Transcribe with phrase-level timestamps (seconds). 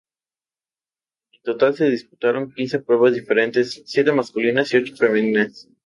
[1.33, 5.69] En total se disputaron quince pruebas diferentes, siete masculinas y ocho femeninas.